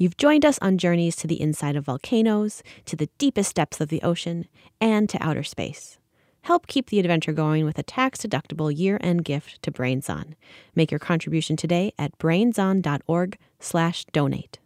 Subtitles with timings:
[0.00, 3.88] You've joined us on journeys to the inside of volcanoes, to the deepest depths of
[3.88, 4.46] the ocean,
[4.80, 5.98] and to outer space.
[6.42, 10.36] Help keep the adventure going with a tax-deductible year-end gift to Brains On.
[10.76, 14.58] Make your contribution today at brainson.org/donate.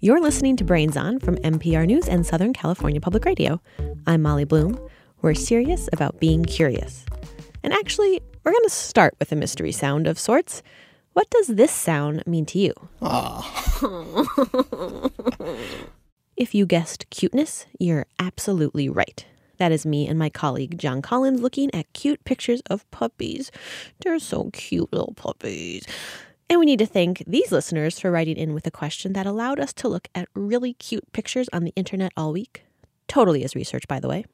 [0.00, 3.60] You're listening to Brains On from NPR News and Southern California Public Radio.
[4.06, 4.80] I'm Molly Bloom.
[5.20, 7.04] We're serious about being curious.
[7.62, 10.62] And actually, we're going to start with a mystery sound of sorts.
[11.16, 12.74] What does this sound mean to you?
[16.36, 19.24] if you guessed cuteness, you're absolutely right.
[19.56, 23.50] That is me and my colleague John Collins looking at cute pictures of puppies.
[24.00, 25.86] They're so cute, little puppies.
[26.50, 29.58] And we need to thank these listeners for writing in with a question that allowed
[29.58, 32.66] us to look at really cute pictures on the internet all week.
[33.08, 34.26] Totally as research, by the way.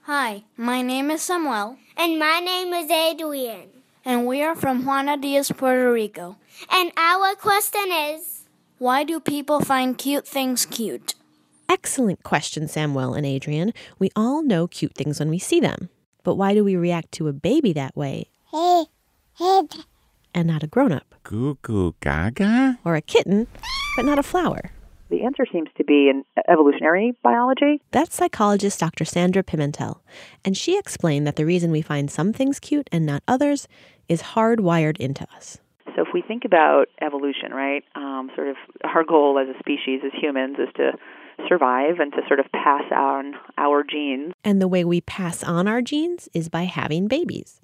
[0.00, 1.76] Hi, my name is Samuel.
[1.96, 6.36] And my name is Adrian and we are from Juana Diaz, Puerto Rico.
[6.70, 8.44] And our question is
[8.78, 11.14] Why do people find cute things cute?
[11.68, 13.74] Excellent question, Samuel and Adrian.
[13.98, 15.90] We all know cute things when we see them.
[16.22, 18.30] But why do we react to a baby that way?
[18.52, 18.84] Hey,
[19.34, 19.62] hey.
[20.32, 21.14] And not a grown up?
[21.24, 22.78] Goo goo gaga?
[22.84, 23.48] Or a kitten,
[23.96, 24.70] but not a flower?
[25.08, 27.80] The answer seems to be in evolutionary biology.
[27.92, 29.04] That's psychologist Dr.
[29.04, 30.00] Sandra Pimentel.
[30.44, 33.68] And she explained that the reason we find some things cute and not others
[34.08, 35.58] is hardwired into us.
[35.94, 40.00] So if we think about evolution, right, um, sort of our goal as a species,
[40.04, 40.92] as humans, is to
[41.48, 44.32] survive and to sort of pass on our genes.
[44.44, 47.60] And the way we pass on our genes is by having babies.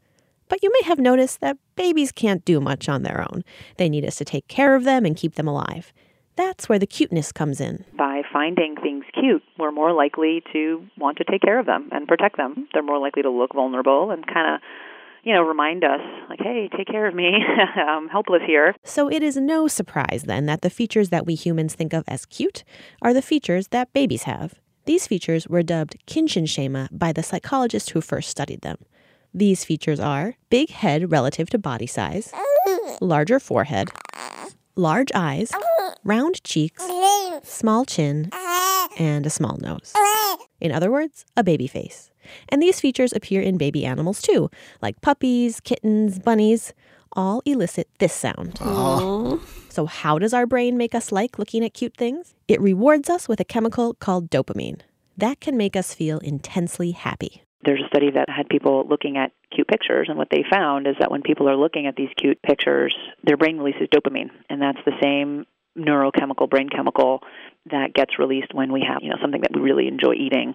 [0.49, 3.43] But you may have noticed that babies can't do much on their own.
[3.79, 5.93] They need us to take care of them and keep them alive.
[6.37, 7.85] That's where the cuteness comes in.
[7.97, 12.09] By finding things cute, we're more likely to want to take care of them and
[12.09, 12.69] protect them.
[12.73, 14.61] They're more likely to look vulnerable and kind of
[15.25, 17.33] you know, remind us, like, hey, take care of me.
[17.77, 18.75] I'm helpless here.
[18.83, 22.27] So it is no surprise then that the features that we humans think of as
[22.27, 22.65] cute
[23.03, 24.55] are the features that babies have.
[24.85, 28.79] These features were dubbed Kindchenschema by the psychologist who first studied them.
[29.33, 32.33] These features are big head relative to body size,
[33.01, 33.91] larger forehead,
[34.75, 35.53] large eyes,
[36.05, 36.85] round cheeks,
[37.43, 38.31] small chin,
[38.99, 39.93] and a small nose.
[40.61, 42.11] In other words, a baby face.
[42.49, 46.73] And these features appear in baby animals too, like puppies, kittens, bunnies.
[47.15, 48.57] All elicit this sound.
[49.69, 52.35] So, how does our brain make us like looking at cute things?
[52.49, 54.81] It rewards us with a chemical called dopamine.
[55.19, 59.33] That can make us feel intensely happy there's a study that had people looking at
[59.55, 62.41] cute pictures, and what they found is that when people are looking at these cute
[62.43, 65.47] pictures, their brain releases dopamine, and that's the same
[65.77, 67.23] neurochemical brain chemical
[67.71, 70.55] that gets released when we have you know something that we really enjoy eating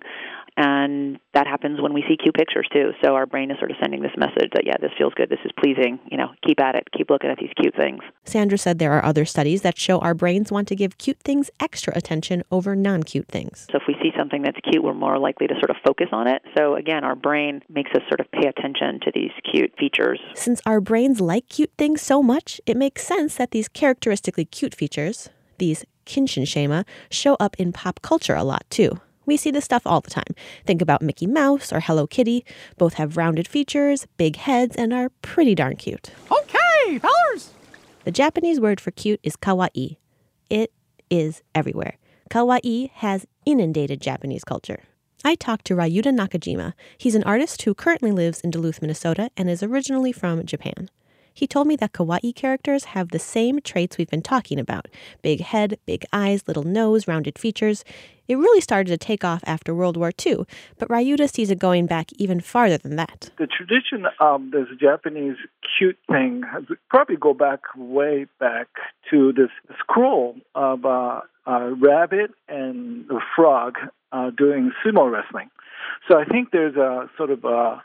[0.57, 2.91] and that happens when we see cute pictures too.
[3.03, 5.29] So our brain is sort of sending this message that yeah this feels good.
[5.29, 5.99] This is pleasing.
[6.11, 6.87] You know keep at it.
[6.97, 8.01] Keep looking at these cute things.
[8.25, 11.49] Sandra said there are other studies that show our brains want to give cute things
[11.59, 13.67] extra attention over non-cute things.
[13.71, 16.27] So if we see something that's cute we're more likely to sort of focus on
[16.27, 16.41] it.
[16.57, 20.19] So again our brain makes us sort of pay attention to these cute features.
[20.33, 24.73] Since our brains like cute things so much it makes sense that these characteristically cute
[24.73, 25.29] features
[25.59, 28.99] these Kindchenschema show up in pop culture a lot too.
[29.27, 30.33] We see this stuff all the time.
[30.65, 32.43] Think about Mickey Mouse or Hello Kitty.
[32.77, 36.11] Both have rounded features, big heads, and are pretty darn cute.
[36.31, 37.51] Okay, fellers!
[38.05, 39.97] The Japanese word for cute is kawaii.
[40.49, 40.71] It
[41.09, 41.97] is everywhere.
[42.31, 44.83] Kawaii has inundated Japanese culture.
[45.25, 46.73] I talked to Ryuta Nakajima.
[46.97, 50.89] He's an artist who currently lives in Duluth, Minnesota, and is originally from Japan.
[51.37, 54.87] He told me that kawaii characters have the same traits we've been talking about
[55.21, 57.85] big head, big eyes, little nose, rounded features.
[58.27, 60.45] It really started to take off after World War II,
[60.79, 63.29] but Ryuta sees it going back even farther than that.
[63.37, 65.37] The tradition of this Japanese
[65.77, 68.69] cute thing has probably go back way back
[69.11, 73.75] to this scroll of uh, a rabbit and a frog
[74.11, 75.51] uh, doing sumo wrestling.
[76.07, 77.83] So I think there's a sort of a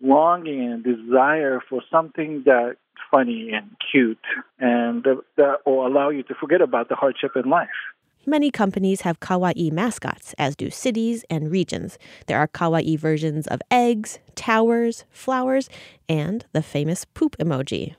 [0.00, 2.76] longing and desire for something that
[3.10, 4.18] funny and cute,
[4.58, 5.04] and
[5.36, 7.68] that will allow you to forget about the hardship in life.
[8.24, 11.98] Many companies have kawaii mascots, as do cities and regions.
[12.26, 15.68] There are kawaii versions of eggs, towers, flowers,
[16.08, 17.96] and the famous poop emoji.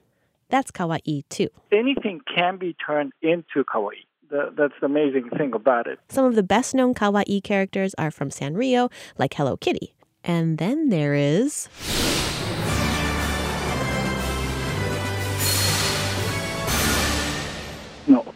[0.50, 1.50] That's kawaii too.
[1.74, 4.06] Anything can be turned into kawaii.
[4.30, 6.00] that's the amazing thing about it.
[6.08, 9.94] Some of the best known kawaii characters are from Sanrio, like Hello Kitty.
[10.24, 11.68] And then there is.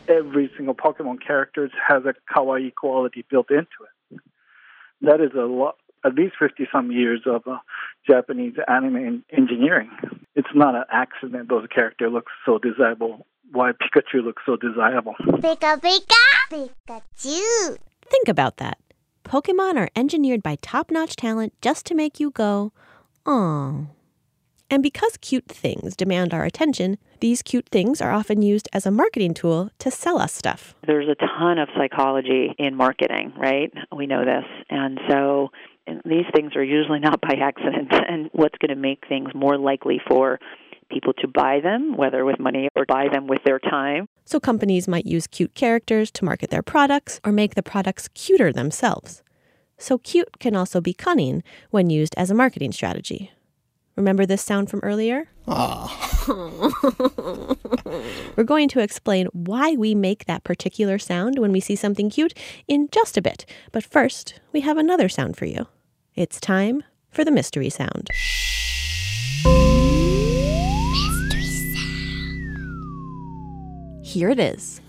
[0.08, 4.20] Every single Pokemon character has a kawaii quality built into it.
[5.02, 5.76] That is a lot,
[6.06, 7.58] at least 50 some years of uh,
[8.06, 9.92] Japanese anime engineering.
[10.36, 15.16] It's not an accident those characters look so desirable why Pikachu looks so desirable.
[15.20, 17.78] Pika Pika Pikachu.
[18.10, 18.78] Think about that.
[19.24, 22.72] Pokemon are engineered by top notch talent just to make you go,
[23.26, 23.88] "Aww."
[24.70, 28.92] And because cute things demand our attention, these cute things are often used as a
[28.92, 30.76] marketing tool to sell us stuff.
[30.86, 33.72] There's a ton of psychology in marketing, right?
[33.96, 34.46] We know this.
[34.70, 35.50] And so
[35.88, 37.94] and these things are usually not by accident.
[37.94, 40.40] And what's going to make things more likely for
[40.92, 44.08] people to buy them, whether with money or buy them with their time.
[44.26, 48.54] So companies might use cute characters to market their products or make the products cuter
[48.54, 49.24] themselves.
[49.78, 53.32] So cute can also be cunning when used as a marketing strategy.
[53.98, 55.28] Remember this sound from earlier?
[58.38, 62.38] We're going to explain why we make that particular sound when we see something cute
[62.68, 63.46] in just a bit.
[63.72, 65.66] But first, we have another sound for you.
[66.14, 68.10] It's time for the mystery sound.
[74.04, 74.80] Here it is.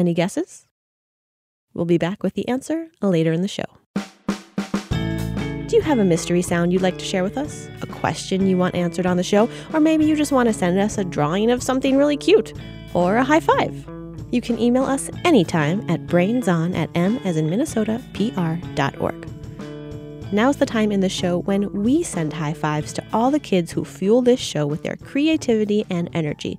[0.00, 0.66] Any guesses?
[1.74, 3.66] We'll be back with the answer later in the show.
[5.66, 7.68] Do you have a mystery sound you'd like to share with us?
[7.82, 9.46] A question you want answered on the show?
[9.74, 12.54] Or maybe you just want to send us a drawing of something really cute?
[12.94, 13.86] Or a high five?
[14.30, 19.28] You can email us anytime at brainson at m as in Minnesota, pr.org.
[20.32, 23.70] Now's the time in the show when we send high fives to all the kids
[23.70, 26.58] who fuel this show with their creativity and energy.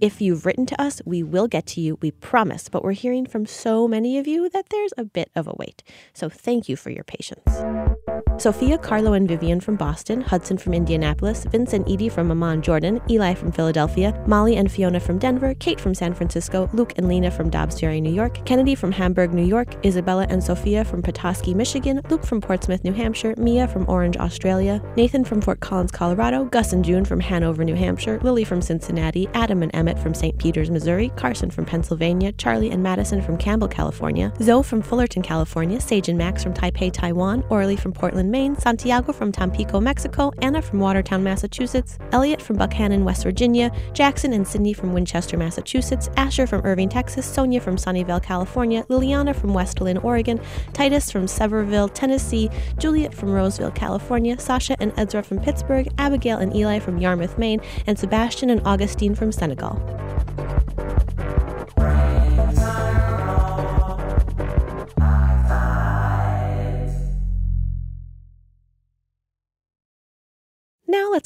[0.00, 3.24] If you've written to us, we will get to you, we promise, but we're hearing
[3.24, 5.82] from so many of you that there's a bit of a wait.
[6.12, 7.62] So thank you for your patience.
[8.38, 13.00] Sophia, Carlo, and Vivian from Boston, Hudson from Indianapolis, Vince and Edie from Amman, Jordan,
[13.08, 17.30] Eli from Philadelphia, Molly and Fiona from Denver, Kate from San Francisco, Luke and Lena
[17.30, 21.54] from Dobbs Ferry, New York, Kennedy from Hamburg, New York, Isabella and Sophia from Petoskey,
[21.54, 26.44] Michigan, Luke from Portsmouth, New Hampshire, Mia from Orange, Australia, Nathan from Fort Collins, Colorado,
[26.44, 30.36] Gus and June from Hanover, New Hampshire, Lily from Cincinnati, Adam and Emmett from St.
[30.38, 35.80] Peters, Missouri, Carson from Pennsylvania, Charlie and Madison from Campbell, California, Zoe from Fullerton, California,
[35.80, 40.60] Sage and Max from Taipei, Taiwan, Orly from Portland, Maine, Santiago from Tampico, Mexico, Anna
[40.62, 46.46] from Watertown, Massachusetts, Elliot from Buckhannon, West Virginia, Jackson and Sydney from Winchester, Massachusetts, Asher
[46.46, 50.40] from Irving, Texas, Sonia from Sunnyvale, California, Liliana from West Linn, Oregon,
[50.72, 56.54] Titus from Sevierville, Tennessee, Juliet from Roseville, California, Sasha and Ezra from Pittsburgh, Abigail and
[56.54, 59.80] Eli from Yarmouth, Maine, and Sebastian and Augustine from Senegal.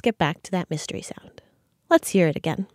[0.01, 1.43] Let's get back to that mystery sound.
[1.91, 2.67] Let's hear it again.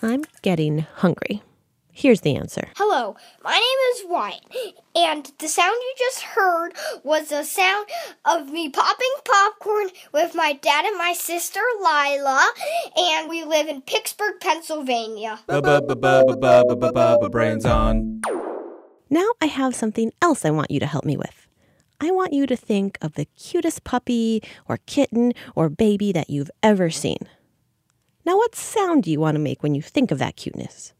[0.00, 1.42] I'm getting hungry.
[2.00, 2.66] Here's the answer.
[2.76, 3.14] Hello,
[3.44, 3.60] my name
[3.92, 6.70] is Ryan, and the sound you just heard
[7.04, 7.90] was the sound
[8.24, 12.52] of me popping popcorn with my dad and my sister Lila,
[12.96, 15.40] and we live in Pittsburgh, Pennsylvania.
[17.28, 18.22] Brains on.
[19.10, 21.48] Now I have something else I want you to help me with.
[22.00, 26.50] I want you to think of the cutest puppy or kitten or baby that you've
[26.62, 27.18] ever seen.
[28.24, 30.94] Now, what sound do you want to make when you think of that cuteness?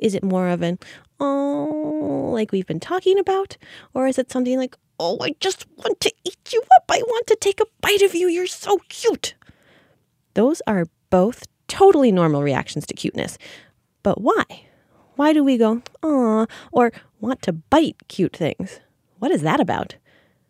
[0.00, 0.78] Is it more of an,
[1.20, 3.56] oh, like we've been talking about?
[3.94, 6.84] Or is it something like, oh, I just want to eat you up.
[6.90, 8.28] I want to take a bite of you.
[8.28, 9.34] You're so cute.
[10.34, 13.38] Those are both totally normal reactions to cuteness.
[14.02, 14.44] But why?
[15.16, 18.80] Why do we go, aw, or want to bite cute things?
[19.18, 19.96] What is that about?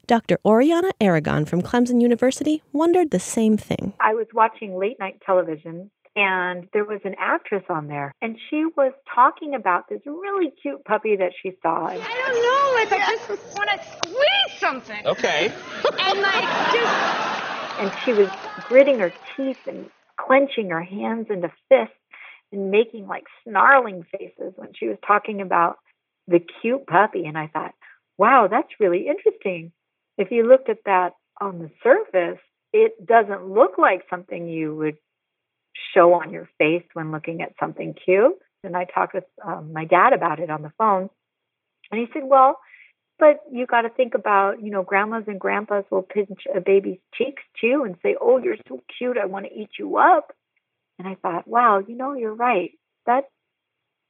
[0.07, 0.39] Dr.
[0.45, 3.93] Oriana Aragon from Clemson University wondered the same thing.
[4.01, 8.65] I was watching late night television and there was an actress on there and she
[8.77, 11.87] was talking about this really cute puppy that she saw.
[11.87, 12.75] I don't know.
[12.75, 15.07] Like I just want to squeeze something.
[15.07, 15.53] Okay.
[16.01, 17.21] And like just.
[17.81, 18.29] And she was
[18.69, 19.89] gritting her teeth and
[20.19, 21.95] clenching her hands into fists
[22.53, 25.79] and making like snarling faces when she was talking about
[26.29, 27.25] the cute puppy.
[27.25, 27.75] And I thought,
[28.19, 29.73] wow, that's really interesting.
[30.19, 32.41] If you looked at that on the surface,
[32.73, 34.99] it doesn't look like something you would
[35.95, 38.37] show on your face when looking at something cute.
[38.63, 41.09] And I talked with um, my dad about it on the phone.
[41.91, 42.59] And he said, well,
[43.19, 46.99] but you got to think about, you know, grandmas and grandpas will pinch a baby's
[47.15, 49.19] cheeks too and say, oh, you're so cute.
[49.19, 50.33] I want to eat you up.
[50.99, 52.71] And I thought, wow, you know, you're right.
[53.07, 53.25] That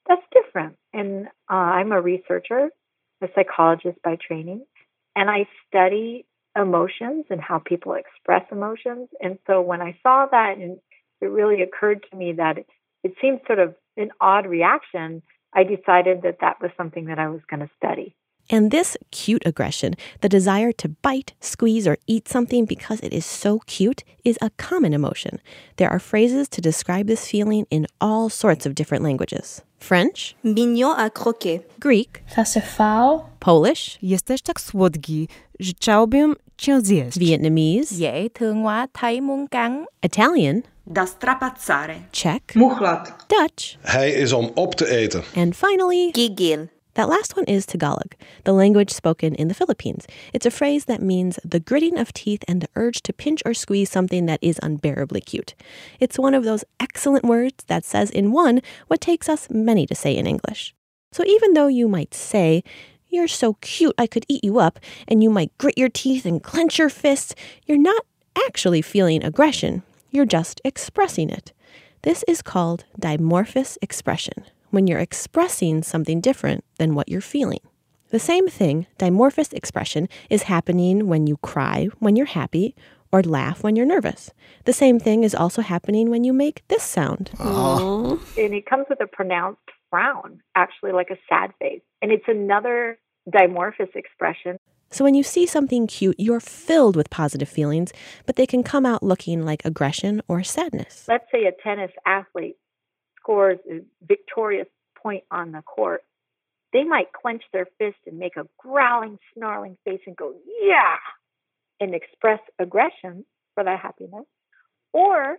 [0.08, 0.76] that's different.
[0.92, 2.70] And uh, I'm a researcher,
[3.22, 4.64] a psychologist by training,
[5.14, 9.08] and I study emotions and how people express emotions.
[9.20, 10.78] And so when I saw that, and
[11.20, 12.66] it really occurred to me that it,
[13.02, 15.22] it seemed sort of an odd reaction,
[15.52, 18.14] I decided that that was something that I was going to study.
[18.52, 23.24] And this cute aggression, the desire to bite, squeeze, or eat something because it is
[23.24, 25.38] so cute, is a common emotion.
[25.76, 30.94] There are phrases to describe this feeling in all sorts of different languages French, Mignon
[30.96, 31.60] à croquer.
[31.78, 33.24] Greek, Ça se fał.
[33.40, 35.28] Polish, Jesteś tak słodki,
[35.60, 37.18] że chciałbym cię zjeść.
[37.18, 39.84] Vietnamese, dễ thương quá thấy muốn cắn.
[40.02, 41.96] Italian, Da strapazzare.
[42.10, 43.12] Czech, Muchlat.
[43.28, 45.22] Dutch, Hij is om op te eten.
[45.36, 46.68] and finally, Gigil.
[46.94, 50.06] That last one is Tagalog, the language spoken in the Philippines.
[50.32, 53.54] It's a phrase that means the gritting of teeth and the urge to pinch or
[53.54, 55.54] squeeze something that is unbearably cute.
[56.00, 59.94] It's one of those excellent words that says in one what takes us many to
[59.94, 60.74] say in English.
[61.12, 62.62] So even though you might say,
[63.08, 64.78] You're so cute, I could eat you up,
[65.08, 67.34] and you might grit your teeth and clench your fists,
[67.66, 68.04] you're not
[68.48, 69.82] actually feeling aggression.
[70.12, 71.52] You're just expressing it.
[72.02, 77.60] This is called dimorphous expression when you're expressing something different than what you're feeling.
[78.08, 82.74] The same thing, dimorphous expression, is happening when you cry when you're happy
[83.12, 84.32] or laugh when you're nervous.
[84.64, 87.30] The same thing is also happening when you make this sound.
[87.38, 91.82] And it comes with a pronounced frown, actually like a sad face.
[92.02, 92.98] And it's another
[93.32, 94.58] dimorphous expression.
[94.92, 97.92] So when you see something cute, you're filled with positive feelings,
[98.26, 101.04] but they can come out looking like aggression or sadness.
[101.06, 102.56] Let's say a tennis athlete
[103.16, 104.66] scores a victorious
[105.00, 106.02] point on the court.
[106.72, 110.96] They might clench their fist and make a growling, snarling face and go, yeah,
[111.80, 114.26] and express aggression for that happiness.
[114.92, 115.38] Or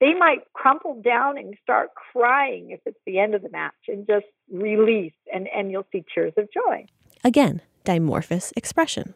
[0.00, 4.06] they might crumple down and start crying if it's the end of the match and
[4.06, 6.86] just release, and, and you'll see tears of joy.
[7.24, 9.14] Again, dimorphous expression.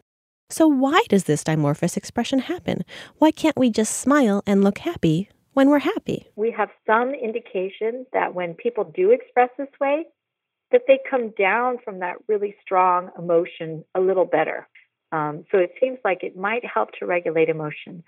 [0.49, 2.85] So, why does this dimorphous expression happen?
[3.17, 6.29] Why can't we just smile and look happy when we're happy?
[6.35, 10.05] We have some indication that when people do express this way,
[10.71, 14.67] that they come down from that really strong emotion a little better.
[15.11, 18.03] Um, so it seems like it might help to regulate emotion,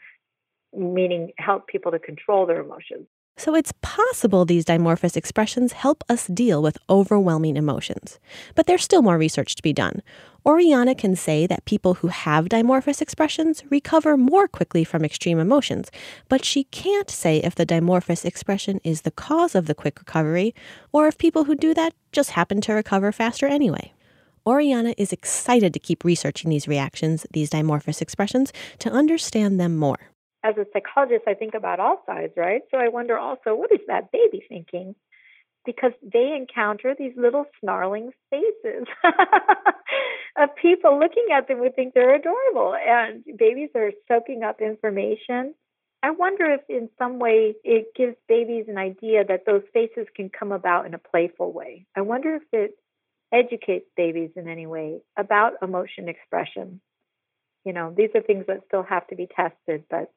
[0.75, 3.07] meaning help people to control their emotions.
[3.39, 8.19] So it's possible these dimorphous expressions help us deal with overwhelming emotions.
[8.53, 10.01] But there's still more research to be done.
[10.45, 15.89] Oriana can say that people who have dimorphous expressions recover more quickly from extreme emotions,
[16.27, 20.53] but she can't say if the dimorphous expression is the cause of the quick recovery
[20.91, 23.93] or if people who do that just happen to recover faster anyway.
[24.45, 30.09] Oriana is excited to keep researching these reactions, these dimorphous expressions, to understand them more
[30.43, 32.61] as a psychologist, I think about all sides, right?
[32.71, 34.95] So I wonder also, what is that baby thinking?
[35.65, 38.87] Because they encounter these little snarling faces
[40.37, 42.73] of people looking at them who think they're adorable.
[42.75, 45.53] And babies are soaking up information.
[46.01, 50.29] I wonder if, in some way, it gives babies an idea that those faces can
[50.29, 51.85] come about in a playful way.
[51.95, 52.77] I wonder if it
[53.33, 56.79] educates babies in any way about emotion expression.
[57.65, 60.09] You know, these are things that still have to be tested, but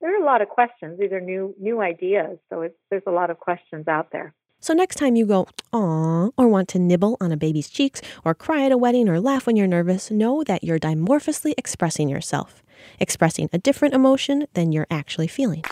[0.00, 0.98] there are a lot of questions.
[0.98, 4.34] These are new new ideas, so there's a lot of questions out there.
[4.60, 8.34] So next time you go, aw, or want to nibble on a baby's cheeks, or
[8.34, 12.64] cry at a wedding, or laugh when you're nervous, know that you're dimorphously expressing yourself,
[12.98, 15.62] expressing a different emotion than you're actually feeling.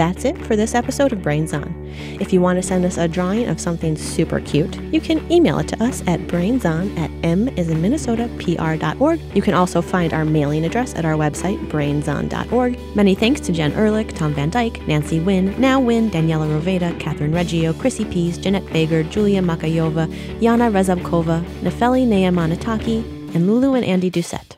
[0.00, 1.74] That's it for this episode of Brains On.
[2.20, 5.58] If you want to send us a drawing of something super cute, you can email
[5.58, 9.20] it to us at brainson at m is in Minnesota pr.org.
[9.36, 12.96] You can also find our mailing address at our website, brainson.org.
[12.96, 17.34] Many thanks to Jen Ehrlich, Tom Van Dyke, Nancy Wynn, Now Wynn, Daniela Roveda, Catherine
[17.34, 20.06] Reggio, Chrissy Pease, Jeanette Baker, Julia Makayova,
[20.40, 24.54] Yana Rezabkova, Nefeli Neamanataki, and Lulu and Andy Doucette.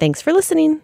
[0.00, 0.80] Thanks for listening.